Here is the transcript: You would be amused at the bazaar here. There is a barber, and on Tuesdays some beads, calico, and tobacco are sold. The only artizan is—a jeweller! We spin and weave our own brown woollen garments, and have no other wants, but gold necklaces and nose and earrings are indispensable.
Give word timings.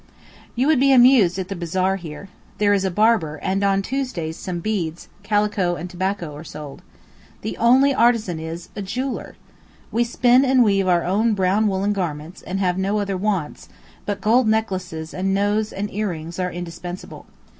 You 0.55 0.65
would 0.65 0.79
be 0.79 0.91
amused 0.91 1.37
at 1.37 1.47
the 1.47 1.55
bazaar 1.55 1.97
here. 1.97 2.27
There 2.57 2.73
is 2.73 2.83
a 2.83 2.89
barber, 2.89 3.35
and 3.43 3.63
on 3.63 3.83
Tuesdays 3.83 4.35
some 4.35 4.59
beads, 4.59 5.09
calico, 5.21 5.75
and 5.75 5.87
tobacco 5.91 6.35
are 6.35 6.43
sold. 6.43 6.81
The 7.43 7.55
only 7.57 7.93
artizan 7.93 8.39
is—a 8.39 8.81
jeweller! 8.81 9.35
We 9.91 10.03
spin 10.03 10.43
and 10.43 10.63
weave 10.63 10.87
our 10.87 11.03
own 11.03 11.35
brown 11.35 11.67
woollen 11.67 11.93
garments, 11.93 12.41
and 12.41 12.59
have 12.59 12.79
no 12.79 12.97
other 12.97 13.15
wants, 13.15 13.69
but 14.07 14.21
gold 14.21 14.47
necklaces 14.47 15.13
and 15.13 15.35
nose 15.35 15.71
and 15.71 15.93
earrings 15.93 16.39
are 16.39 16.51
indispensable. 16.51 17.27